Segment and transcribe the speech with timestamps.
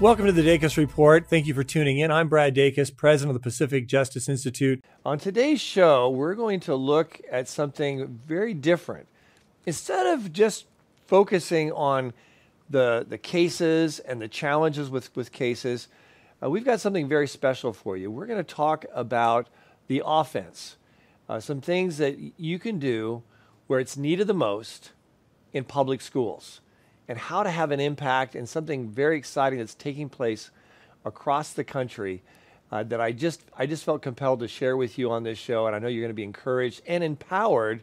[0.00, 1.26] Welcome to the Dacus Report.
[1.28, 2.10] Thank you for tuning in.
[2.10, 4.82] I'm Brad Dacus, president of the Pacific Justice Institute.
[5.04, 9.08] On today's show, we're going to look at something very different.
[9.66, 10.64] Instead of just
[11.06, 12.14] focusing on
[12.70, 15.88] the, the cases and the challenges with, with cases,
[16.42, 18.10] uh, we've got something very special for you.
[18.10, 19.50] We're going to talk about
[19.88, 20.78] the offense,
[21.28, 23.22] uh, some things that you can do
[23.66, 24.92] where it's needed the most
[25.52, 26.62] in public schools
[27.10, 30.52] and how to have an impact and something very exciting that's taking place
[31.04, 32.22] across the country
[32.70, 35.66] uh, that I just I just felt compelled to share with you on this show,
[35.66, 37.82] and I know you're going to be encouraged and empowered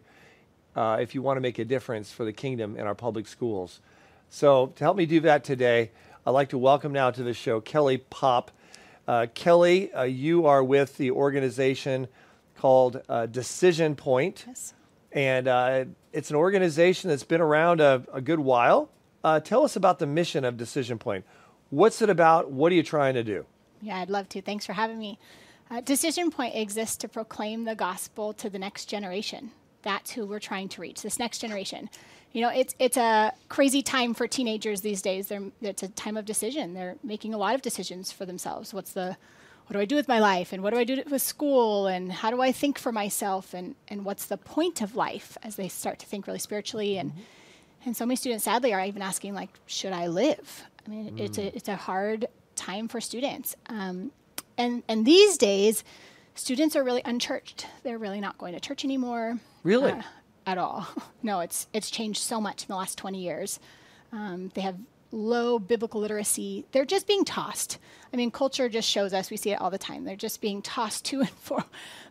[0.77, 3.81] uh, if you want to make a difference for the kingdom in our public schools.
[4.29, 5.91] So to help me do that today,
[6.25, 8.49] I'd like to welcome now to the show Kelly Popp.
[9.09, 12.07] Uh, Kelly, uh, you are with the organization
[12.55, 14.45] called uh, Decision Point.
[14.47, 14.73] Yes.
[15.11, 18.89] And uh, it's an organization that's been around a, a good while.
[19.23, 21.25] Uh, tell us about the mission of Decision Point.
[21.69, 22.51] What's it about?
[22.51, 23.45] What are you trying to do?
[23.81, 24.41] Yeah, I'd love to.
[24.41, 25.19] Thanks for having me.
[25.69, 29.51] Uh, Decision Point exists to proclaim the gospel to the next generation.
[29.81, 31.01] That's who we're trying to reach.
[31.01, 31.89] This next generation.
[32.31, 35.27] You know, it's it's a crazy time for teenagers these days.
[35.27, 36.73] They're, it's a time of decision.
[36.73, 38.73] They're making a lot of decisions for themselves.
[38.73, 39.17] What's the
[39.65, 42.09] what do I do with my life and what do I do with school and
[42.11, 45.67] how do I think for myself and and what's the point of life as they
[45.67, 47.21] start to think really spiritually and mm-hmm
[47.87, 50.65] and so many students, sadly, are even asking, like, should I live?
[50.85, 51.19] I mean, mm.
[51.21, 53.55] it's, a, it's a hard time for students.
[53.67, 54.11] Um,
[54.57, 55.85] and, and these days,
[56.35, 57.65] students are really unchurched.
[57.83, 59.39] They're really not going to church anymore.
[59.63, 59.93] Really?
[59.93, 60.01] Uh,
[60.45, 60.85] at all.
[61.23, 63.59] no, it's, it's changed so much in the last 20 years.
[64.11, 64.75] Um, they have
[65.13, 66.65] low biblical literacy.
[66.73, 67.77] They're just being tossed.
[68.11, 70.03] I mean, culture just shows us, we see it all the time.
[70.03, 71.63] They're just being tossed to and fro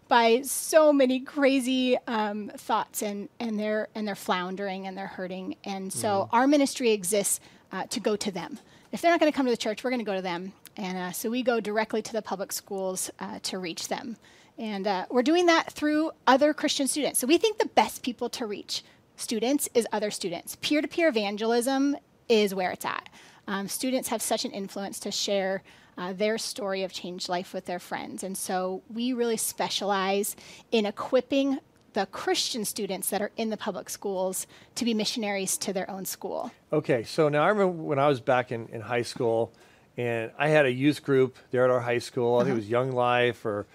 [0.08, 5.56] by so many crazy um, thoughts and, and they're and they're floundering and they're hurting.
[5.64, 6.28] And so mm.
[6.32, 7.40] our ministry exists
[7.72, 8.58] uh, to go to them.
[8.92, 10.52] If they're not going to come to the church we're going to go to them.
[10.76, 14.16] And uh, so we go directly to the public schools uh, to reach them.
[14.58, 17.18] And uh, we're doing that through other christian students.
[17.18, 18.84] So we think the best people to reach
[19.16, 20.56] students is other students.
[20.60, 21.96] Peer-to-peer evangelism
[22.28, 23.08] is where it's at.
[23.48, 25.62] Um, students have such an influence to share
[25.98, 28.22] uh, their story of changed life with their friends.
[28.22, 30.36] And so we really specialize
[30.70, 31.58] in equipping
[31.96, 36.04] the Christian students that are in the public schools to be missionaries to their own
[36.04, 36.52] school.
[36.70, 39.50] Okay, so now I remember when I was back in, in high school,
[39.96, 42.36] and I had a youth group there at our high school.
[42.36, 42.56] I think it uh-huh.
[42.56, 43.66] was Young Life or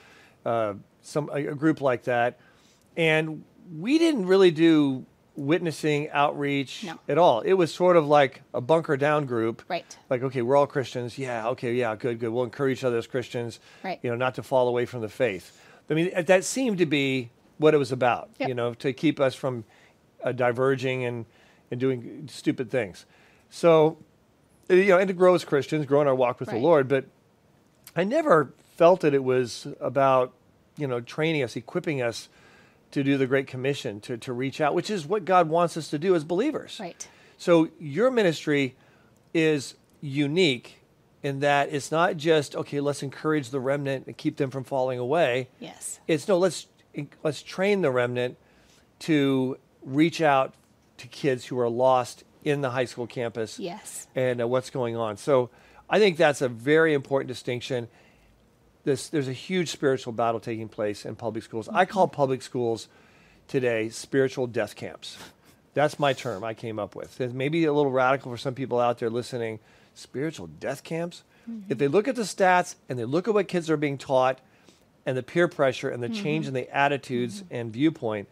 [0.46, 2.38] uh, some a, a group like that,
[2.96, 3.44] and
[3.76, 5.04] we didn't really do
[5.36, 7.00] witnessing outreach no.
[7.08, 7.42] at all.
[7.42, 9.64] It was sort of like a bunker down group.
[9.68, 9.98] Right.
[10.10, 11.18] Like, okay, we're all Christians.
[11.18, 12.30] Yeah, okay, yeah, good, good.
[12.30, 14.00] We'll encourage each other as Christians, right.
[14.04, 15.58] you know, not to fall away from the faith.
[15.90, 18.50] I mean, that seemed to be what it was about, yep.
[18.50, 19.66] you know, to keep us from
[20.24, 21.26] uh, diverging and,
[21.70, 23.06] and doing stupid things.
[23.50, 23.98] So,
[24.70, 26.56] you know, and to grow as Christians, grow in our walk with right.
[26.56, 26.88] the Lord.
[26.88, 27.06] But
[27.96, 30.34] I never felt that it was about,
[30.78, 32.30] you know, training us, equipping us
[32.92, 35.88] to do the Great Commission, to, to reach out, which is what God wants us
[35.90, 36.78] to do as believers.
[36.80, 37.08] Right.
[37.38, 38.76] So your ministry
[39.34, 40.82] is unique
[41.24, 45.00] in that it's not just, okay, let's encourage the remnant and keep them from falling
[45.00, 45.50] away.
[45.60, 46.00] Yes.
[46.08, 46.68] It's no, let's
[47.24, 48.38] let's train the remnant
[49.00, 50.54] to reach out
[50.98, 53.60] to kids who are lost in the high school campus.
[53.60, 54.08] Yes.
[54.16, 55.18] And uh, what's going on.
[55.18, 55.50] So
[55.90, 57.88] I think that's a very important distinction
[58.84, 61.70] this, there's a huge spiritual battle taking place in public schools.
[61.70, 62.88] I call public schools
[63.48, 65.18] today spiritual death camps.
[65.74, 67.22] That's my term I came up with.
[67.22, 69.60] It may be a little radical for some people out there listening.
[69.94, 71.24] Spiritual death camps?
[71.50, 71.72] Mm-hmm.
[71.72, 74.40] If they look at the stats and they look at what kids are being taught
[75.06, 76.24] and the peer pressure and the mm-hmm.
[76.24, 77.56] change in the attitudes mm-hmm.
[77.56, 78.28] and viewpoint,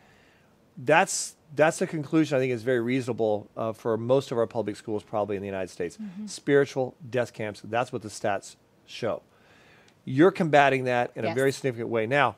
[0.78, 4.76] that's that's a conclusion I think is very reasonable uh, for most of our public
[4.76, 5.98] schools, probably in the United States.
[5.98, 6.28] Mm-hmm.
[6.28, 7.62] Spiritual death camps.
[7.64, 8.56] That's what the stats
[8.86, 9.24] show.
[10.06, 11.32] You're combating that in yes.
[11.32, 12.08] a very significant way.
[12.08, 12.36] Now,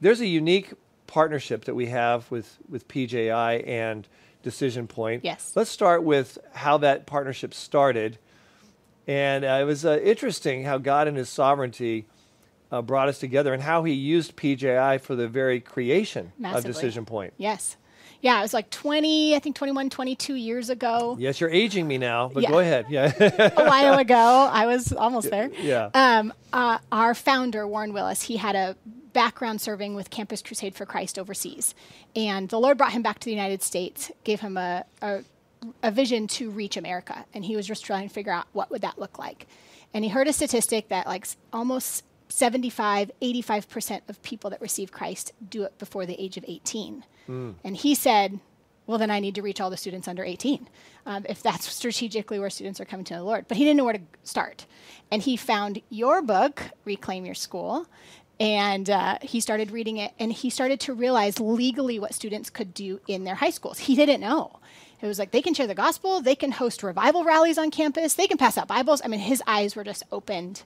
[0.00, 0.72] there's a unique
[1.06, 4.06] partnership that we have with, with PJI and
[4.42, 5.24] Decision Point.
[5.24, 5.52] Yes.
[5.54, 8.18] Let's start with how that partnership started.
[9.06, 12.06] And uh, it was uh, interesting how God and His sovereignty
[12.70, 16.70] uh, brought us together and how He used PJI for the very creation Massively.
[16.70, 17.34] of Decision Point.
[17.36, 17.76] Yes.
[18.20, 21.16] Yeah, it was like 20, I think 21, 22 years ago.
[21.18, 22.50] Yes, you're aging me now, but Yeah.
[22.50, 22.86] go ahead.
[22.90, 23.12] Yeah.
[23.56, 24.48] a while ago.
[24.52, 25.50] I was almost there.
[25.60, 25.88] yeah.
[25.94, 28.76] Um, uh, our founder, Warren Willis, he had a
[29.12, 31.74] background serving with Campus Crusade for Christ overseas.
[32.14, 35.20] And the Lord brought him back to the United States, gave him a, a,
[35.82, 37.24] a vision to reach America.
[37.34, 39.46] And he was just trying to figure out what would that look like.
[39.94, 45.32] And he heard a statistic that like almost 75, 85% of people that receive Christ
[45.48, 47.04] do it before the age of 18.
[47.64, 48.40] And he said,
[48.86, 50.68] well, then I need to reach all the students under 18,
[51.06, 53.46] um, if that's strategically where students are coming to the Lord.
[53.46, 54.66] But he didn't know where to start.
[55.12, 57.86] And he found your book, Reclaim Your School,
[58.40, 62.74] and uh, he started reading it, and he started to realize legally what students could
[62.74, 63.78] do in their high schools.
[63.78, 64.58] He didn't know.
[65.00, 68.14] It was like they can share the gospel, they can host revival rallies on campus,
[68.14, 69.00] they can pass out Bibles.
[69.04, 70.62] I mean, his eyes were just opened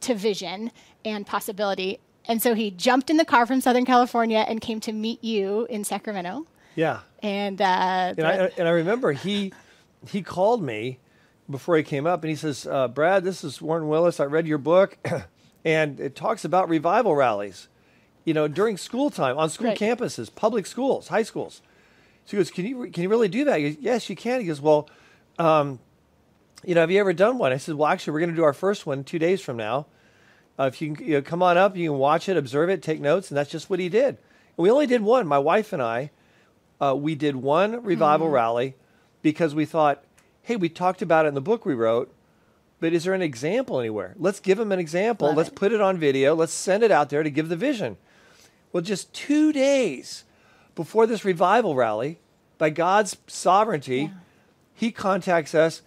[0.00, 0.72] to vision
[1.04, 2.00] and possibility.
[2.28, 5.66] And so he jumped in the car from Southern California and came to meet you
[5.70, 6.46] in Sacramento.
[6.74, 7.00] yeah.
[7.22, 9.52] And, uh, And I, and I remember he
[10.08, 11.00] he called me
[11.50, 14.20] before he came up and he says, uh, Brad, this is Warren Willis.
[14.20, 14.96] I read your book
[15.64, 17.66] and it talks about revival rallies,
[18.24, 19.78] you know, during school time on school Right.
[19.78, 21.62] campuses, public schools, high schools.
[22.26, 23.58] So he goes, can you, can you really do that?
[23.58, 24.40] Goes, yes, you can.
[24.40, 24.88] He goes, well,
[25.40, 25.80] um,
[26.64, 27.52] you know, have you ever done one?
[27.52, 29.86] I said, well, actually, we're going to do our first one two days from now.
[30.58, 32.82] Uh, if you can you know, come on up, you can watch it, observe it,
[32.82, 34.08] take notes, and that's just what he did.
[34.08, 34.18] And
[34.56, 35.26] we only did one.
[35.26, 36.10] My wife and I,
[36.80, 38.74] uh, we did one revival rally
[39.22, 40.02] because we thought,
[40.42, 42.12] hey, we talked about it in the book we wrote,
[42.80, 44.14] but is there an example anywhere?
[44.16, 45.28] Let's give them an example.
[45.28, 45.54] Love Let's it.
[45.56, 46.34] put it on video.
[46.34, 47.96] Let's send it out there to give the vision.
[48.72, 50.24] Well, just two days
[50.74, 52.18] before this revival rally,
[52.56, 54.12] by God's sovereignty,
[54.74, 55.82] he contacts us,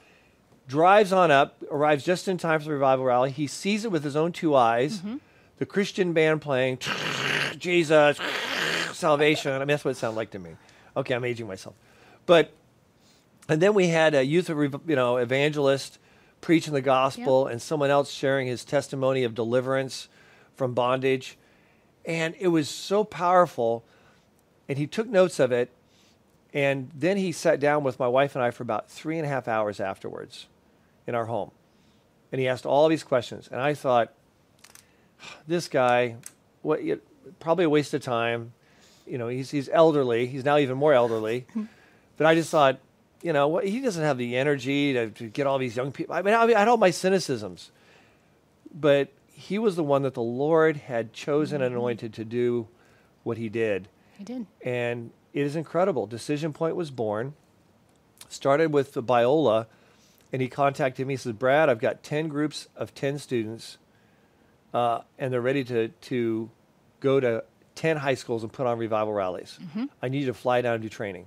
[0.72, 3.30] drives on up, arrives just in time for the revival rally.
[3.30, 5.18] He sees it with his own two eyes, Mm-hmm.
[5.58, 6.80] the Christian band playing
[7.58, 8.18] Jesus,
[8.94, 9.52] salvation.
[9.52, 10.52] I mean, that's what it sounded like to me.
[10.96, 11.76] Okay, I'm aging myself.
[12.26, 12.54] But,
[13.50, 16.00] and then we had a youth, you know, evangelist
[16.40, 20.08] preaching the gospel and someone else sharing his testimony of deliverance
[20.56, 21.38] from bondage.
[22.06, 23.84] And it was so powerful.
[24.70, 25.70] And he took notes of it.
[26.54, 29.30] And then he sat down with my wife and I for about three and a
[29.30, 30.48] half hours afterwards
[31.07, 31.51] in our home.
[32.31, 33.50] And he asked all these questions.
[33.51, 34.13] And I thought,
[35.48, 36.15] this guy,
[36.62, 37.01] what, you-
[37.39, 38.53] probably a waste of time.
[39.06, 40.27] You know, he's, he's elderly.
[40.27, 41.45] He's now even more elderly.
[42.18, 42.80] but I just thought,
[43.21, 46.15] you know, what, he doesn't have the energy to, to get all these young people.
[46.15, 47.69] I mean, I, mean, I had all my cynicisms.
[48.74, 51.77] But he was the one that the Lord had chosen and mm-hmm.
[51.77, 52.68] anointed to do
[53.24, 53.88] what he did
[54.19, 54.45] I did.
[54.63, 56.07] and it is incredible.
[56.07, 57.33] Decision Point was born.
[58.30, 59.68] Started with the Biola,
[60.33, 61.13] and he contacted me.
[61.13, 63.78] He says, "Brad, I've got ten groups of ten students,
[64.74, 66.50] uh, and they're ready to to
[67.00, 67.44] go to
[67.75, 69.57] ten high schools and put on revival rallies.
[69.62, 69.86] Mm-hmm.
[70.01, 71.25] I need you to fly down and do training."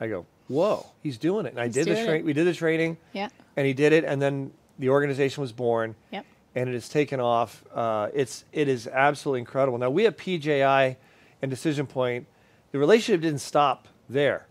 [0.00, 2.24] I go, "Whoa, he's doing it!" And I did the training.
[2.24, 3.28] We did the training, Yeah.
[3.56, 6.26] and he did it, and then the organization was born Yep.
[6.56, 7.64] and it has taken off.
[7.72, 9.78] Uh, it's it is absolutely incredible.
[9.78, 10.96] Now we at PJI
[11.42, 12.26] and Decision Point,
[12.72, 14.46] the relationship didn't stop there.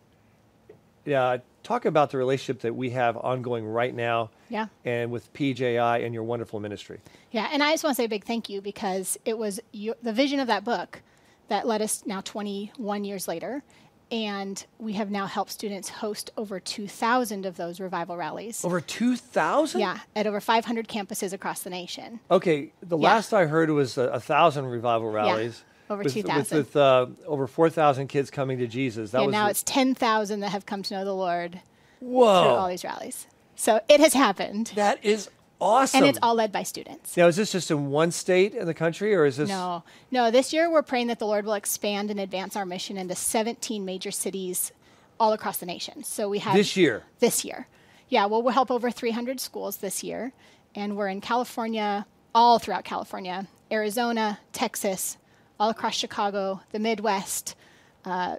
[1.06, 4.30] Yeah, talk about the relationship that we have ongoing right now.
[4.50, 4.68] Yeah.
[4.86, 7.00] And with PJI and your wonderful ministry.
[7.32, 9.96] Yeah, and I just want to say a big thank you because it was your,
[10.04, 11.02] the vision of that book
[11.48, 13.64] that led us now 21 years later.
[14.12, 18.64] And we have now helped students host over 2,000 of those revival rallies.
[18.64, 19.82] Over two thousand.
[19.82, 22.20] Yeah, at over 500 campuses across the nation.
[22.30, 23.08] Okay, the Yeah.
[23.14, 25.64] last I heard was a, a thousand revival rallies.
[25.94, 26.58] Over with, 2,000.
[26.58, 29.12] With, with uh, over four thousand kids coming to Jesus.
[29.12, 31.62] That and was now it's 10,000 that have come to know the Lord
[32.00, 32.44] whoa.
[32.44, 33.28] through all these rallies.
[33.56, 34.72] So it has happened.
[34.76, 35.30] that is
[35.64, 36.00] awesome.
[36.00, 37.16] And it's all led by students.
[37.16, 39.50] Now, is this just in one state in the country, or is this?
[39.50, 40.30] No, no.
[40.30, 43.84] This year we're praying that the Lord will expand and advance our mission into 17
[43.86, 44.72] major cities
[45.20, 46.04] all across the nation.
[46.04, 47.04] So we have This year?
[47.20, 47.68] This year,
[48.10, 48.26] yeah.
[48.26, 50.34] Well, we'll help over 300 schools this year,
[50.76, 55.18] and we're in California, all throughout California, Arizona, Texas,
[55.64, 57.56] all across Chicago, the Midwest.
[58.04, 58.36] Uh,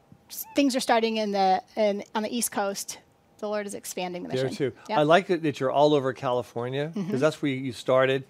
[0.55, 2.99] things are starting in the in, on the East Coast.
[3.39, 4.49] The Lord is expanding the mission.
[4.49, 4.77] There too.
[4.91, 4.99] Yep.
[4.99, 7.17] I like that, that you're all over California because Mm-hmm.
[7.19, 8.25] that's where you started.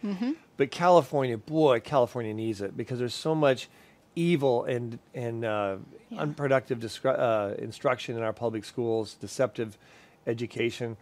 [0.57, 3.69] But California, boy, California needs it because there's so much
[4.15, 5.77] evil and and uh,
[6.17, 9.77] unproductive discru- uh, instruction in our public schools, deceptive
[10.25, 10.97] education.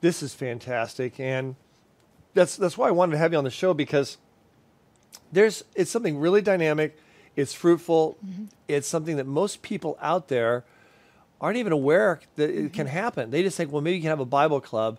[0.00, 1.54] This is fantastic, and
[2.32, 4.16] that's that's why I wanted to have you on the show because
[5.32, 6.96] there's it's something really dynamic.
[7.36, 8.16] It's fruitful.
[8.66, 10.64] It's something that most people out there
[11.40, 13.30] aren't even aware that it can happen.
[13.30, 14.98] They just think, well, maybe you can have a Bible club,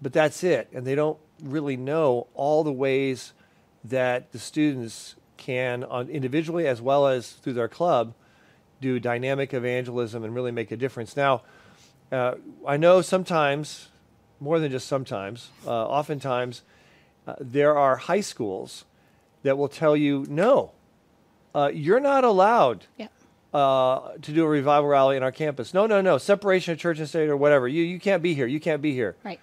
[0.00, 0.68] but that's it.
[0.72, 3.34] And they don't really know all the ways
[3.84, 8.14] that the students can, on individually as well as through their club,
[8.80, 11.16] do dynamic evangelism and really make a difference.
[11.16, 11.42] Now,
[12.10, 12.36] uh,
[12.66, 13.88] I know sometimes,
[14.40, 16.62] more than just sometimes, uh, oftentimes,
[17.26, 18.86] uh, there are high schools
[19.42, 20.72] that will tell you, no,
[21.54, 23.08] uh, you're not allowed Yeah.
[23.52, 25.74] uh, to do a revival rally in our campus.
[25.74, 27.66] No, no, no, separation of church and state or whatever.
[27.68, 28.46] You, you can't be here.
[28.46, 29.16] You can't be here.
[29.24, 29.40] Right.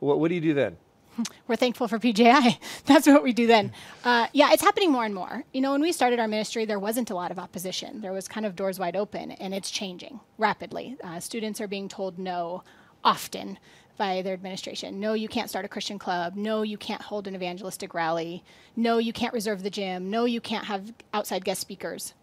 [0.00, 0.76] What, what do you do then?
[1.46, 2.58] we're thankful for PJI.
[2.86, 3.72] That's what we do then.
[4.04, 5.44] Uh, yeah, it's happening more and more.
[5.54, 8.02] You know, when we started our ministry, there wasn't a lot of opposition.
[8.02, 10.98] There was kind of doors wide open, and it's changing rapidly.
[11.02, 12.62] Uh, students are being told no
[13.02, 13.58] often
[13.96, 15.00] by their administration.
[15.00, 16.34] No, you can't start a Christian club.
[16.36, 18.42] No, you can't hold an evangelistic rally.
[18.76, 20.10] No, you can't reserve the gym.
[20.10, 22.14] No, you can't have outside guest speakers.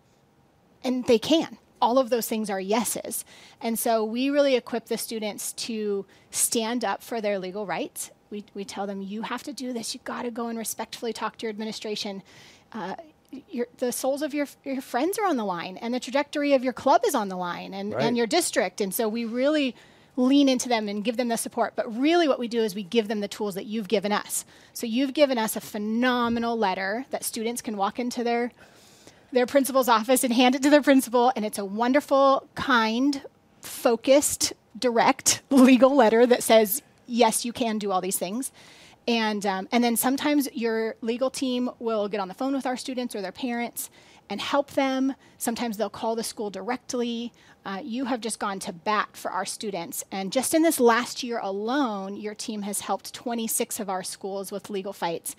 [0.83, 1.57] And they can.
[1.81, 3.25] All of those things are yeses.
[3.61, 8.11] And so we really equip the students to stand up for their legal rights.
[8.29, 9.93] We, we tell them, you have to do this.
[9.93, 12.23] You've got to go and respectfully talk to your administration.
[12.71, 12.95] Uh,
[13.49, 16.63] your, the souls of your, your friends are on the line, and the trajectory of
[16.63, 18.03] your club is on the line, and, Right.
[18.03, 18.81] and your district.
[18.81, 19.75] And so we really
[20.15, 21.73] lean into them and give them the support.
[21.75, 24.45] But really, what we do is we give them the tools that you've given us.
[24.73, 28.51] So you've given us a phenomenal letter that students can walk into their
[29.33, 33.21] their principal's office and hand it to their principal, and it's a wonderful, kind,
[33.61, 38.51] focused, direct legal letter that says yes, you can do all these things.
[39.07, 42.77] And, um, and then sometimes your legal team will get on the phone with our
[42.77, 43.89] students or their parents
[44.31, 45.13] and help them.
[45.37, 47.33] Sometimes they'll call the school directly.
[47.65, 50.05] Uh, you have just gone to bat for our students.
[50.09, 54.49] And just in this last year alone, your team has helped 26 of our schools
[54.49, 55.35] with legal fights.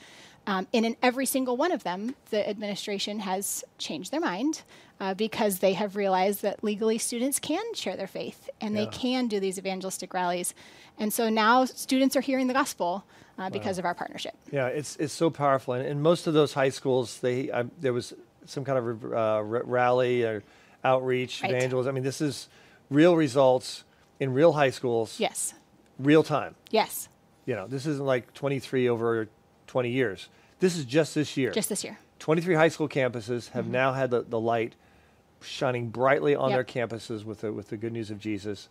[0.46, 4.60] Um, and in every single one of them, the administration has changed their mind
[5.00, 9.26] uh, because they have realized that legally students can share their faith and they can
[9.26, 10.52] do these evangelistic rallies.
[10.98, 13.06] And so now students are hearing the gospel
[13.38, 14.34] uh, because of our partnership.
[14.50, 17.94] Yeah, it's it's so powerful, and in most of those high schools, they I, there
[17.94, 18.12] was
[18.46, 20.42] some kind of uh, r- rally or
[20.84, 21.52] outreach, Right.
[21.52, 21.90] evangelism.
[21.90, 22.48] I mean, this is
[22.90, 23.84] real results
[24.20, 25.54] in real high schools, Yes.
[25.98, 26.54] real time.
[26.70, 27.08] Yes.
[27.46, 29.28] You know, this isn't like 23 over
[29.66, 30.28] 20 years.
[30.60, 31.50] This is just this year.
[31.50, 31.98] Just this year.
[32.18, 34.74] 23 high school campuses have now had the, the light
[35.40, 36.56] shining brightly on Yep.
[36.56, 38.68] their campuses with the with the good news of Jesus.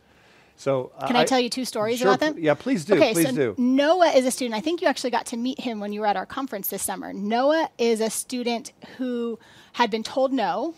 [0.61, 2.35] So Can I, tell you two stories sure, about them?
[2.37, 2.93] Yeah, please do.
[2.93, 3.55] Okay, please so do.
[3.57, 4.55] Noah is a student.
[4.55, 6.83] I think you actually got to meet him when you were at our conference this
[6.83, 7.13] summer.
[7.13, 9.39] Noah is a student who
[9.73, 10.75] had been told no,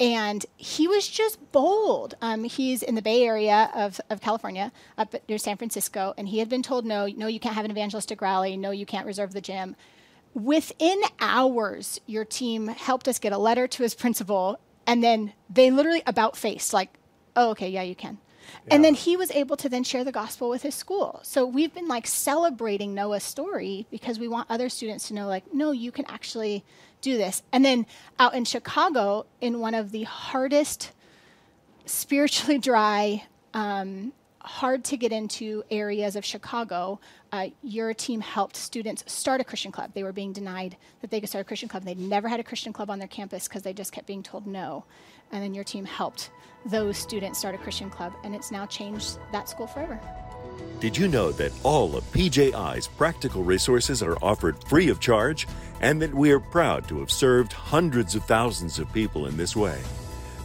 [0.00, 2.16] and he was just bold.
[2.20, 6.40] Um, he's in the Bay Area of, of California, up near San Francisco, and he
[6.40, 9.32] had been told no, no, you can't have an evangelistic rally, no, you can't reserve
[9.32, 9.76] the gym.
[10.34, 14.58] Within hours, your team helped us get a letter to his principal,
[14.88, 16.92] and then they literally about faced, like,
[17.36, 18.18] oh, okay, yeah, you can.
[18.70, 21.20] And then he was able to then share the gospel with his school.
[21.22, 25.52] So we've been like celebrating Noah's story because we want other students to know, like,
[25.52, 26.64] no, you can actually
[27.00, 27.42] do this.
[27.52, 27.86] And then
[28.18, 30.92] out in Chicago, in one of the hardest,
[31.86, 37.00] spiritually dry, um, hard to get into areas of Chicago,
[37.32, 39.92] uh, your team helped students start a Christian club.
[39.94, 41.84] They were being denied that they could start a Christian club.
[41.84, 44.46] They'd never had a Christian club on their campus because they just kept being told
[44.46, 44.84] no.
[45.32, 46.30] And then your team helped
[46.66, 50.00] those students start a Christian club, and it's now changed that school forever.
[50.80, 55.46] Did you know that all of PJI's practical resources are offered free of charge
[55.80, 59.54] and that we are proud to have served hundreds of thousands of people in this
[59.54, 59.80] way?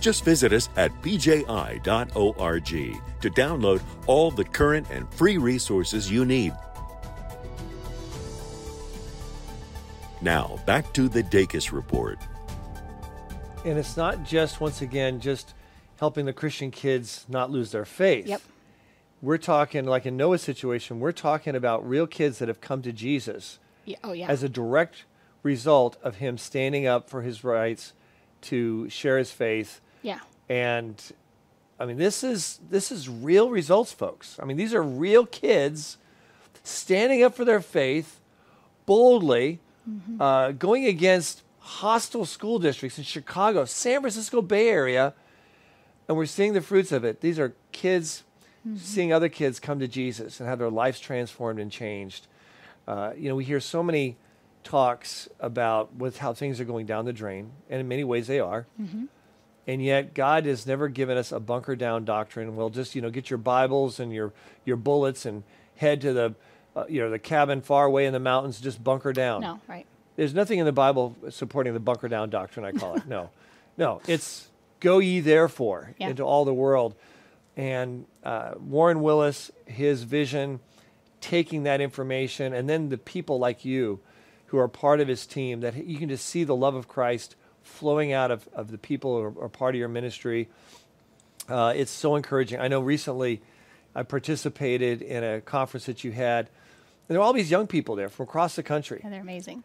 [0.05, 6.53] Just visit us at pji.org to download all the current and free resources you need.
[10.21, 12.19] Now, back to the Dacus Report.
[13.65, 15.55] And it's not just, once again, just
[15.97, 18.27] helping the Christian kids not lose their faith.
[18.27, 18.43] Yep.
[19.23, 22.91] We're talking, like in Noah's situation, we're talking about real kids that have come to
[22.91, 23.97] Jesus Yeah.
[24.03, 24.27] Oh, yeah.
[24.27, 25.05] as a direct
[25.41, 27.93] result of him standing up for his rights
[28.41, 29.81] to share his faith.
[30.05, 30.19] Yeah.
[30.47, 31.01] And
[31.79, 34.37] I mean, this is this is real results, folks.
[34.41, 35.97] I mean, these are real kids
[36.63, 38.21] standing up for their faith
[38.85, 39.59] boldly,
[40.19, 45.13] uh, going against hostile school districts in Chicago, San Francisco Bay Area,
[46.07, 47.21] and we're seeing the fruits of it.
[47.21, 48.23] These are kids
[48.77, 52.27] seeing other kids come to Jesus and have their lives transformed and changed.
[52.87, 54.17] Uh, you know, we hear so many
[54.63, 58.39] talks about with how things are going down the drain, and in many ways they
[58.39, 58.65] are.
[59.67, 62.55] And yet, God has never given us a bunker down doctrine.
[62.55, 64.31] Well, just you know, get your Bibles and your
[64.63, 65.43] your bullets and
[65.77, 66.35] head to the
[66.75, 68.59] uh, you know the cabin far away in the mountains.
[68.61, 69.41] Just bunker down.
[69.41, 69.85] No, right.
[70.17, 72.65] There's nothing in the Bible supporting the bunker down doctrine.
[72.65, 73.07] I call it.
[73.07, 73.31] No,
[73.77, 74.01] no.
[74.07, 74.47] It's
[74.79, 76.09] go ye therefore Yeah.
[76.09, 76.93] into all the world.
[77.57, 80.59] And uh, Warren Willis, his vision,
[81.21, 83.99] taking that information, and then the people like you,
[84.47, 87.35] who are part of his team, that you can just see the love of Christ
[87.65, 90.47] flowing out of, of the people or, are, are part of your ministry.
[91.49, 92.59] Uh, it's so encouraging.
[92.59, 93.41] I know recently
[93.93, 97.95] I participated in a conference that you had, and there were all these young people
[97.95, 99.01] there from across the country.
[99.03, 99.63] And they're amazing.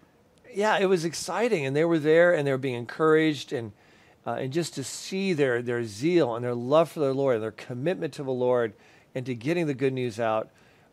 [0.52, 3.73] Yeah, it was exciting, and they were there, and they were being encouraged, and
[4.26, 7.42] uh, and just to see their their zeal and their love for the Lord, and
[7.42, 8.73] their commitment to the Lord,
[9.14, 10.50] and to getting the good news out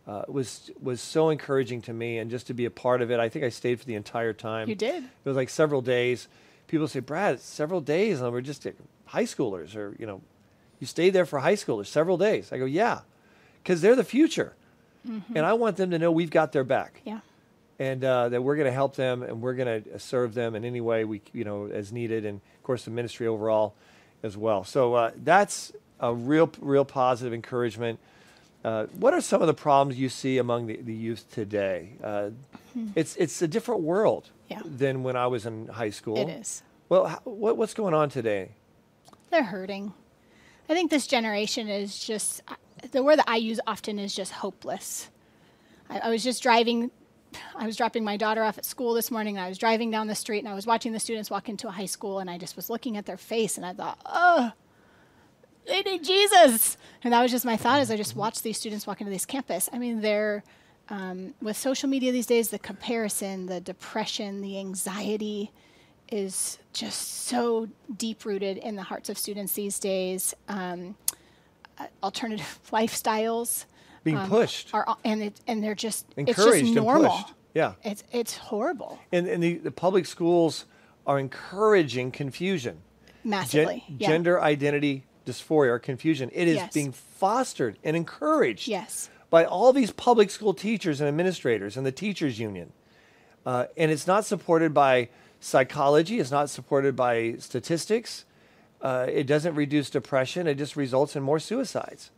[0.07, 3.19] uh, was was so encouraging to me, and just to be a part of it.
[3.19, 4.69] I think I stayed for the entire time.
[4.69, 5.03] You did.
[5.03, 6.27] It was like several days.
[6.67, 8.71] People say, Brad, it's several days, and we're just uh,
[9.05, 10.21] high schoolers, or you know,
[10.79, 12.51] you stayed there for high schoolers several days.
[12.51, 13.01] I go, yeah,
[13.63, 14.53] because they're the future,
[15.05, 17.01] and I want them to know we've got their back.
[17.05, 17.19] Yeah.
[17.79, 20.65] and uh, that we're going to help them and we're going to serve them in
[20.65, 23.73] any way we you know as needed and of course the ministry overall
[24.23, 24.63] as well.
[24.65, 27.99] So uh, that's a real real positive encouragement.
[28.65, 31.91] Uh, what are some of the problems you see among the, the youth today?
[32.03, 32.31] Uh,
[32.95, 34.61] it's it's a different world Yeah.
[34.63, 36.63] than when i was in high school It is.
[36.89, 38.51] well how, what, what's going on today
[39.29, 39.93] They're hurting.
[40.69, 42.55] I think this generation is just, uh,
[42.91, 45.09] the word that I use often is just hopeless.
[45.89, 46.91] I, I was just driving,
[47.55, 50.07] I was dropping my daughter off at school this morning, and I was driving down
[50.07, 52.37] the street, and I was watching the students walk into a high school, and I
[52.37, 54.51] just was looking at their face, and I thought, oh,
[55.67, 56.77] they need Jesus.
[57.03, 59.25] And that was just my thought as I just watched these students walk into this
[59.25, 59.69] campus.
[59.71, 60.43] I mean, they're,
[60.89, 65.51] um, with social media these days, the comparison, the depression, the anxiety
[66.11, 67.67] is just so
[67.97, 70.33] deep rooted in the hearts of students these days.
[70.47, 70.95] Um,
[71.79, 73.65] uh, alternative lifestyles
[74.03, 77.11] being um, pushed are, and it, and they're just encouraged it's just normal.
[77.11, 80.65] and pushed yeah It's it's horrible, and, and the, the public schools
[81.05, 82.77] are encouraging confusion
[83.23, 83.83] Gen- massively.
[83.89, 84.07] yeah.
[84.07, 86.29] gender identity dysphoria or confusion.
[86.33, 86.73] It is Yes.
[86.73, 89.09] being fostered and encouraged Yes.
[89.29, 92.71] By all these public school teachers and administrators and the teachers union.
[93.45, 96.19] Uh, and it's not supported by psychology.
[96.19, 98.25] It's not supported by statistics.
[98.81, 100.47] Uh, it doesn't reduce depression.
[100.47, 102.11] It just results in more suicides.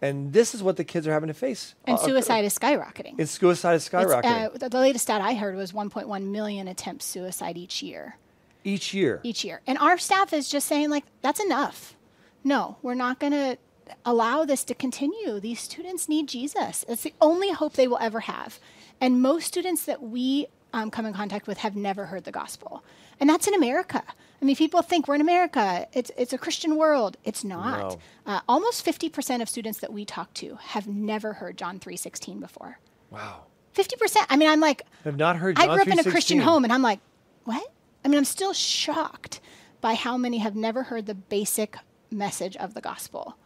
[0.00, 1.74] And this is what the kids are having to face.
[1.84, 3.16] And Uh, suicide is skyrocketing.
[3.18, 7.04] It's suicide is skyrocketing uh, the, the latest stat I heard was 1.1 million attempts
[7.04, 8.16] suicide each year.
[8.64, 9.20] each year.
[9.24, 11.96] Each year, and our staff is just saying like that's enough.
[12.44, 13.58] No, we're not going to
[14.04, 15.40] allow this to continue.
[15.40, 16.84] These students need Jesus.
[16.88, 18.58] It's the only hope they will ever have.
[19.00, 22.84] And most students that we um, come in contact with have never heard the gospel,
[23.20, 24.02] and that's in America.
[24.40, 25.86] I mean, people think we're in America.
[25.92, 27.16] It's it's a Christian world.
[27.24, 27.98] It's not.
[28.26, 28.32] No.
[28.34, 32.78] Uh, almost 50% of students that we talk to have never heard John 3:16 before.
[33.10, 33.44] Wow.
[33.74, 34.26] 50%.
[34.28, 36.64] I mean, I'm like, Have not heard John I grew up in a Christian home,
[36.64, 36.98] and I'm like,
[37.44, 37.64] what?
[38.04, 39.40] I mean, I'm still shocked
[39.80, 41.76] by how many have never heard the basic
[42.10, 43.36] message of the gospel,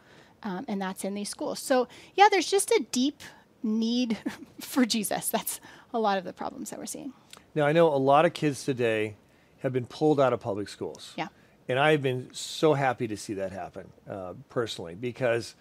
[0.43, 1.59] um, and that's in these schools.
[1.59, 3.21] So, yeah, there's just a deep
[3.61, 4.17] need
[4.59, 5.29] for Jesus.
[5.29, 5.59] That's
[5.93, 7.13] a lot of the problems that we're seeing.
[7.55, 9.15] Now, I know a lot of kids today
[9.59, 11.13] have been pulled out of public schools.
[11.15, 11.27] Yeah.
[11.69, 15.55] And I've been so happy to see that happen uh, personally because,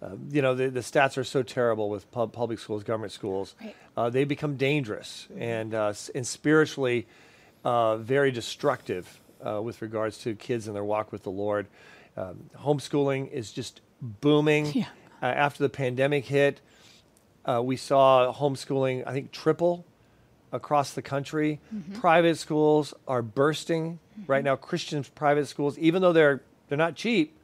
[0.00, 3.54] uh, you know, the, the stats are so terrible with pub- public schools, government schools.
[3.60, 3.76] Right.
[3.96, 7.06] Uh, they become dangerous and, uh, and spiritually
[7.64, 11.66] uh, very destructive uh, with regards to kids and their walk with the Lord.
[12.16, 14.66] Um, homeschooling is just booming.
[14.74, 14.86] Yeah.
[15.22, 16.60] Uh, after the pandemic hit,
[17.44, 19.84] uh, we saw homeschooling, I think, triple
[20.50, 21.60] across the country.
[21.94, 24.56] Private schools are bursting right now.
[24.56, 27.36] Christian private schools, even though they're they're not cheap,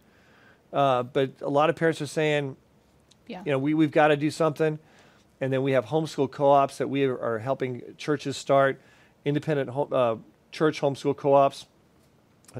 [0.73, 2.57] uh, but a lot of parents are saying,
[3.27, 3.43] Yeah.
[3.45, 4.79] you know, we we've got to do something.
[5.41, 8.81] And then we have homeschool co-ops that we are, are helping churches start,
[9.25, 10.17] independent home, uh,
[10.51, 11.67] church homeschool co-ops,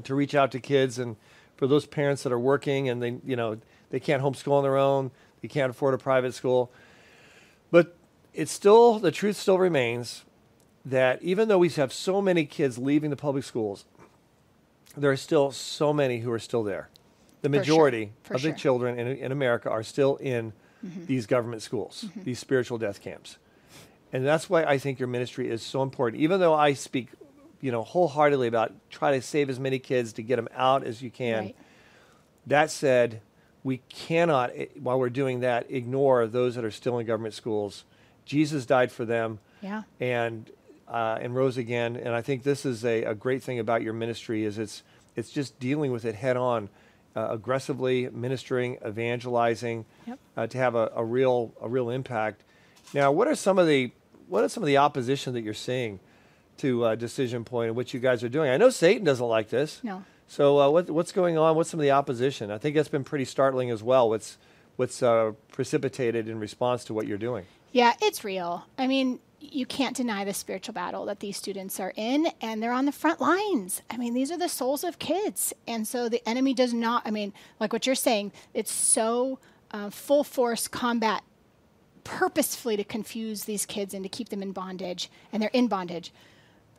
[0.01, 1.17] to reach out to kids and
[1.57, 3.57] for those parents that are working and they you know
[3.89, 6.71] they can't homeschool on their own, they can't afford a private school.
[7.71, 7.95] But
[8.33, 10.25] it's still the truth still remains
[10.85, 13.85] that even though we have so many kids leaving the public schools,
[14.97, 16.89] there are still so many who are still there.
[17.41, 17.59] The sure.
[17.59, 18.51] majority For of sure.
[18.51, 20.51] the children in, in America are still in
[20.85, 21.05] mm-hmm.
[21.05, 22.23] these government schools, mm-hmm.
[22.23, 23.37] these spiritual death camps.
[24.11, 26.21] And that's why I think your ministry is so important.
[26.21, 27.09] Even though I speak,
[27.61, 31.01] you know, wholeheartedly about try to save as many kids to get them out as
[31.01, 31.45] you can.
[31.45, 31.55] Right.
[32.47, 33.21] That said,
[33.63, 37.83] we cannot, eh, while we're doing that, ignore those that are still in government schools.
[38.25, 39.83] Jesus died for them Yeah.
[39.99, 40.49] and
[40.87, 41.95] uh, and rose again.
[41.95, 44.81] And I think this is a, a great thing about your ministry is it's
[45.15, 46.69] it's just dealing with it head on,
[47.15, 50.19] uh, aggressively ministering, evangelizing, Yep.
[50.37, 52.41] uh, to have a, a real a real impact.
[52.93, 53.91] Now, what are some of the
[54.27, 55.99] what are some of the opposition that you're seeing
[56.57, 58.49] to uh, Decision Point and what you guys are doing?
[58.49, 59.79] I know Satan doesn't like this.
[59.83, 60.03] No.
[60.29, 61.55] So uh, what, what's going on?
[61.55, 62.51] What's some of the opposition?
[62.51, 64.09] I think that's been pretty startling as well.
[64.09, 64.37] What's
[64.75, 67.45] what's uh, precipitated in response to what you're doing?
[67.71, 68.65] Yeah, it's real.
[68.77, 72.71] I mean, you can't deny the spiritual battle that these students are in, and they're
[72.71, 73.81] on the front lines.
[73.89, 75.51] I mean, these are the souls of kids.
[75.67, 79.39] And so the enemy does not, I mean, like what you're saying, it's so
[79.71, 81.23] uh, full force combat
[82.03, 86.13] purposefully to confuse these kids and to keep them in bondage, and they're in bondage.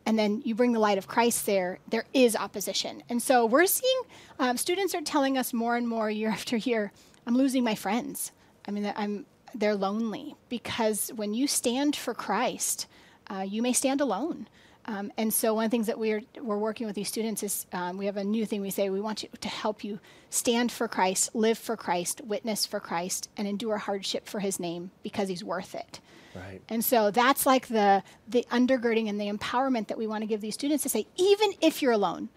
[0.07, 3.03] And then you bring the light of Christ there, there is opposition.
[3.09, 4.01] And so we're seeing
[4.39, 6.93] um, students are telling us more and more year after year,
[7.27, 8.33] I'm losing my friends.
[8.67, 12.87] I mean, I'm, they're lonely because when you stand for Christ,
[13.29, 14.49] uh, you may stand alone.
[14.87, 17.67] Um, and so one of the things that we're, we're working with these students is
[17.73, 20.73] um, we have a new thing we say we want you to help you stand
[20.73, 25.29] for Christ, live for Christ, witness for Christ, and endure hardship for his name because
[25.29, 26.01] he's worth it.
[26.35, 26.61] Right.
[26.69, 30.41] And so that's like the the undergirding and the empowerment that we want to give
[30.41, 32.29] these students to say, even if you're alone,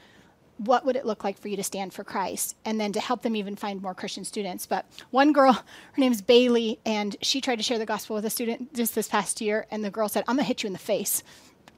[0.58, 2.56] what would it look like for you to stand for Christ?
[2.66, 4.66] And then to help them even find more Christian students.
[4.66, 5.64] But one girl, her
[5.98, 9.08] name is Bailey, and she tried to share the gospel with a student just this
[9.08, 11.24] past year, and the girl said, I'm gonna hit you in the face.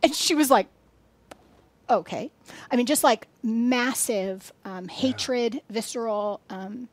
[0.04, 0.68] And she was like,
[1.90, 2.32] okay.
[2.72, 6.90] I mean, just like massive um, hatred, visceral, um,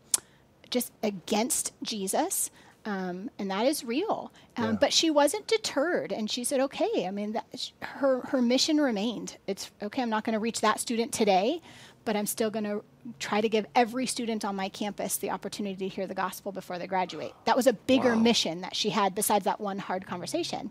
[0.70, 2.50] just against Jesus.
[2.84, 4.32] Um, and that is real.
[4.56, 4.72] Um, Yeah.
[4.80, 8.78] But she wasn't deterred, and she said, "Okay." I mean, that, sh- her her mission
[8.80, 9.36] remained.
[9.46, 10.02] It's okay.
[10.02, 11.60] I'm not going to reach that student today,
[12.04, 12.82] but I'm still going to
[13.18, 16.78] try to give every student on my campus the opportunity to hear the gospel before
[16.78, 17.32] they graduate.
[17.44, 20.70] That was a bigger mission that she had besides that one hard conversation.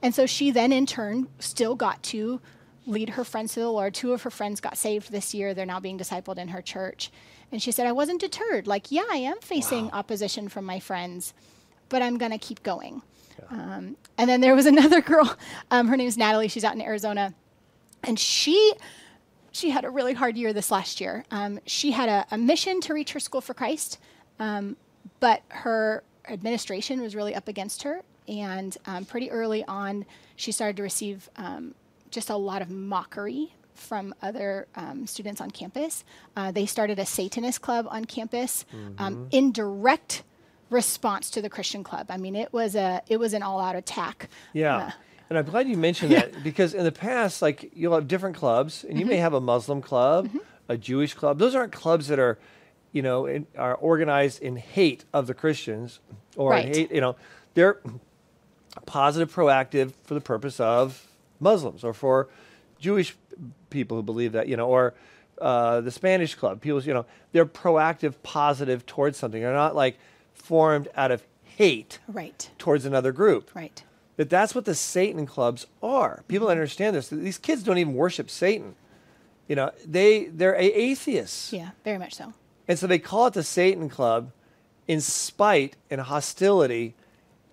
[0.00, 2.40] And so she then, in turn, still got to
[2.86, 3.94] lead her friends to the Lord.
[3.94, 5.54] Two of her friends got saved this year.
[5.54, 7.10] They're now being discipled in her church.
[7.52, 8.66] And she said, I wasn't deterred.
[8.66, 11.34] Like, yeah, I am facing opposition from my friends,
[11.90, 13.02] but I'm going to keep going.
[13.50, 15.36] Um, and then there was another girl.
[15.70, 16.48] Um, her name is Natalie.
[16.48, 17.34] She's out in Arizona.
[18.02, 18.72] And she
[19.52, 21.24] she had a really hard year this last year.
[21.30, 23.98] Um, she had a, a mission to reach her school for Christ,
[24.38, 24.76] um,
[25.20, 28.00] but her administration was really up against her.
[28.26, 31.74] And um, pretty early on, she started to receive um,
[32.10, 36.04] just a lot of mockery from other um, students on campus.
[36.36, 38.64] Uh, they started a Satanist club on campus
[38.98, 40.22] um, in direct
[40.70, 42.06] response to the Christian club.
[42.10, 44.28] I mean, it was a it was an all out attack.
[44.52, 44.76] Yeah.
[44.76, 44.90] Uh,
[45.30, 48.84] and I'm glad you mentioned that because in the past, like you'll have different clubs,
[48.84, 49.10] and you Mm-hmm.
[49.10, 50.28] may have a Muslim club,
[50.68, 51.38] a Jewish club.
[51.38, 52.38] Those aren't clubs that are,
[52.92, 56.00] you know, in, are organized in hate of the Christians
[56.36, 56.74] or Right.
[56.74, 56.92] hate.
[56.92, 57.16] You know,
[57.54, 57.80] they're
[58.86, 61.06] positive, proactive for the purpose of
[61.40, 62.28] Muslims or for
[62.78, 63.14] Jewish
[63.72, 64.46] people who believe that.
[64.48, 64.94] You know, or
[65.40, 66.60] uh, the Spanish club.
[66.60, 69.40] People, you know, they're proactive, positive towards something.
[69.42, 69.98] They're not like
[70.34, 72.48] formed out of hate right.
[72.58, 73.82] towards another group Right.
[74.16, 76.22] that that's what the Satan clubs are.
[76.28, 77.08] People understand this.
[77.08, 78.74] These kids don't even worship Satan.
[79.48, 80.58] You know, they they're a-
[80.90, 81.70] atheists, Yeah.
[81.84, 82.32] Very much so.
[82.68, 84.30] and so they call it the Satan club
[84.88, 86.94] in spite and hostility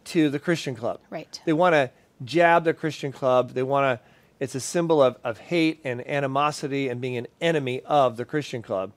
[0.06, 1.00] to the Christian club.
[1.10, 1.42] Right.
[1.46, 1.92] They want to
[2.24, 3.52] jab the Christian club.
[3.52, 4.06] They want to.
[4.40, 8.62] It's a symbol of, of hate and animosity and being an enemy of the Christian
[8.62, 8.92] club.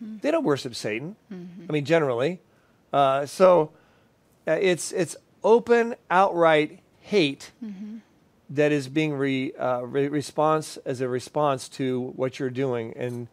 [0.00, 1.16] They don't worship Satan.
[1.30, 2.40] I mean, generally.
[2.92, 3.72] Uh, so
[4.48, 7.52] uh, it's it's open, outright hate
[8.50, 12.94] that is being re, uh, re- response as a response to what you're doing.
[12.96, 13.28] And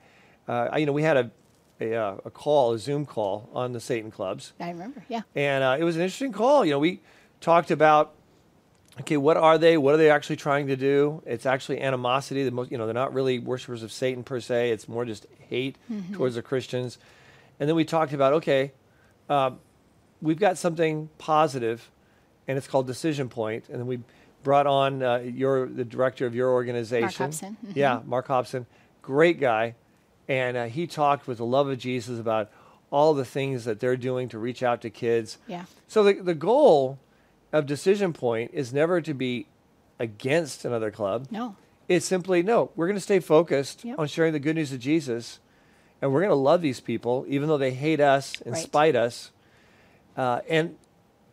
[0.47, 1.32] uh, I- you know, we had a
[1.82, 5.04] a, uh, a call, a Zoom call on the Satan clubs, I remember.
[5.10, 5.21] Yeah.
[5.36, 6.63] and uh, it was an interesting call.
[6.65, 7.02] You know, we
[7.41, 8.13] talked about
[9.02, 9.78] okay, what are they?
[9.78, 11.22] What are they actually trying to do?
[11.26, 12.44] It's actually animosity.
[12.44, 14.72] The most, you know, they're not really worshipers of Satan per se.
[14.72, 15.78] It's more just hate
[16.14, 16.98] towards the Christians.
[17.60, 18.72] And then we talked about okay,
[19.30, 19.60] um,
[20.22, 21.90] we've got something positive,
[22.48, 23.66] and it's called Decision Point.
[23.70, 24.00] And then we
[24.44, 27.58] brought on uh, your the director of your organization, Mark Hobson.
[27.66, 27.76] Mhm.
[27.76, 28.66] yeah, Mark Hobson,
[29.02, 29.76] great guy,
[30.28, 32.52] and uh, he talked with the love of Jesus about
[32.92, 35.38] all the things that they're doing to reach out to kids.
[35.48, 35.66] Yeah.
[35.88, 37.00] So the the goal
[37.54, 39.48] of Decision Point is never to be
[40.00, 41.28] against another club.
[41.32, 41.56] No.
[41.88, 44.00] It's simply no, we're going to stay focused Yep.
[44.00, 45.39] on sharing the good news of Jesus,
[46.02, 48.63] and we're going to love these people even though they hate us and Right.
[48.63, 49.32] spite us.
[50.18, 50.76] Uh, and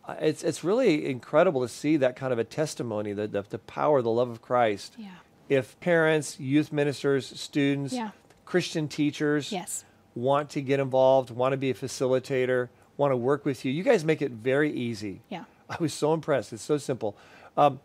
[0.07, 3.59] uh, it's it's really incredible to see that kind of a testimony, the the, the
[3.59, 4.95] power, the love of Christ.
[4.97, 5.09] Yeah.
[5.49, 8.11] If parents, youth ministers, students, Yeah.
[8.45, 9.85] Christian teachers Yes.
[10.15, 13.83] want to get involved, want to be a facilitator, want to work with you, you
[13.83, 15.21] guys make it very easy.
[15.29, 15.45] Yeah.
[15.79, 16.53] I was so impressed.
[16.53, 17.17] It's so simple.
[17.55, 17.79] Um,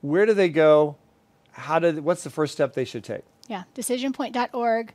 [0.00, 0.96] where do they go?
[1.52, 2.02] How do?
[2.02, 3.22] What's the first step they should take?
[3.48, 4.92] Yeah, decisionpoint.org.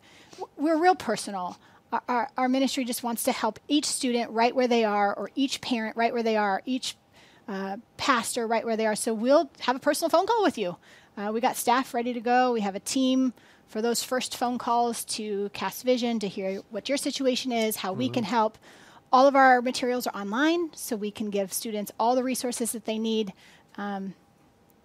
[0.57, 1.57] We're real personal.
[1.91, 5.29] Our, our, our ministry just wants to help each student right where they are, or
[5.35, 6.95] each parent right where they are, each
[7.47, 8.95] uh, pastor right where they are.
[8.95, 10.77] So we'll have a personal phone call with you.
[11.17, 12.53] Uh, we got staff ready to go.
[12.53, 13.33] We have a team
[13.67, 17.93] for those first phone calls to cast vision, to hear what your situation is, how
[17.93, 18.57] we can help.
[19.11, 22.85] All of our materials are online, so we can give students all the resources that
[22.85, 23.33] they need.
[23.77, 24.13] Um,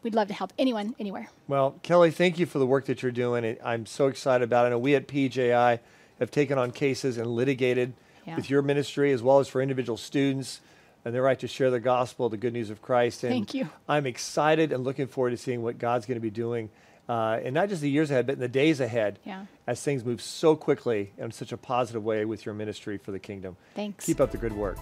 [0.03, 1.31] we'd love to help anyone, anywhere.
[1.47, 3.57] Well, Kelly, thank you for the work that you're doing.
[3.63, 4.69] I'm so excited about it.
[4.69, 5.79] I know we at PJI
[6.19, 7.93] have taken on cases and litigated
[8.27, 8.35] Yeah.
[8.35, 10.61] with your ministry as well as for individual students
[11.05, 13.23] and their right to share the gospel, the good news of Christ.
[13.23, 13.69] And Thank you.
[13.89, 16.69] I'm excited and looking forward to seeing what God's going to be doing,
[17.09, 19.47] uh, and not just the years ahead, but in the days ahead Yeah.
[19.67, 23.19] as things move so quickly in such a positive way with your ministry for the
[23.19, 23.57] kingdom.
[23.75, 24.07] Thanks.
[24.07, 24.79] Keep up the good work.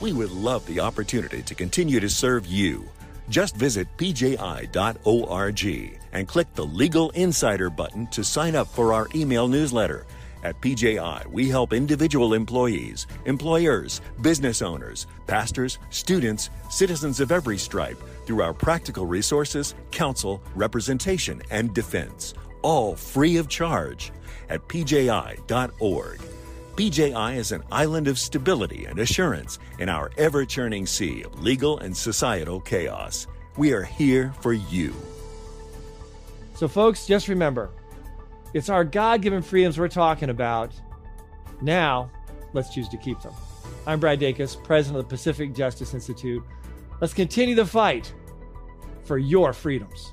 [0.00, 2.88] We would love the opportunity to continue to serve you.
[3.28, 9.48] Just visit pji.org and click the Legal Insider button to sign up for our email
[9.48, 10.06] newsletter.
[10.44, 18.00] At PJI, we help individual employees, employers, business owners, pastors, students, citizens of every stripe
[18.24, 24.12] through our practical resources, counsel, representation, and defense, all free of charge
[24.48, 26.20] at pji.org.
[26.76, 31.78] PJI is an island of stability and assurance in our ever churning sea of legal
[31.78, 33.26] and societal chaos.
[33.56, 34.94] We are here for you.
[36.54, 37.70] So, folks, just remember
[38.54, 40.72] it's our God given freedoms we're talking about.
[41.60, 42.10] Now,
[42.52, 43.34] let's choose to keep them.
[43.86, 46.42] I'm Brad Dacus, president of the Pacific Justice Institute.
[47.00, 48.12] Let's continue the fight
[49.04, 50.12] for your freedoms.